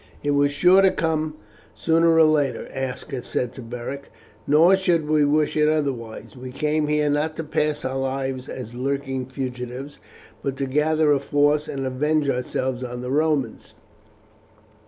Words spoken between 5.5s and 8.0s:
it otherwise. We came here not to pass our